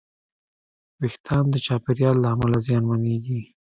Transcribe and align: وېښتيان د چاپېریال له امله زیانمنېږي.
وېښتيان 0.99 1.45
د 1.51 1.55
چاپېریال 1.65 2.15
له 2.21 2.27
امله 2.35 2.57
زیانمنېږي. 2.67 3.39